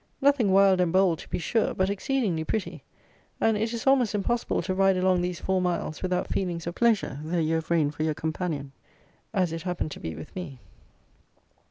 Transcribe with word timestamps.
Nothing 0.19 0.51
wild 0.51 0.81
and 0.81 0.91
bold, 0.91 1.19
to 1.19 1.29
be 1.29 1.37
sure, 1.37 1.75
but 1.75 1.87
exceedingly 1.87 2.43
pretty; 2.43 2.81
and 3.39 3.55
it 3.55 3.71
is 3.71 3.85
almost 3.85 4.15
impossible 4.15 4.63
to 4.63 4.73
ride 4.73 4.97
along 4.97 5.21
these 5.21 5.39
four 5.39 5.61
miles 5.61 6.01
without 6.01 6.27
feelings 6.27 6.65
of 6.65 6.73
pleasure, 6.73 7.19
though 7.23 7.37
you 7.37 7.53
have 7.53 7.69
rain 7.69 7.91
for 7.91 8.01
your 8.01 8.15
companion, 8.15 8.71
as 9.31 9.51
it 9.51 9.61
happened 9.61 9.91
to 9.91 9.99
be 9.99 10.15
with 10.15 10.35
me. 10.35 10.59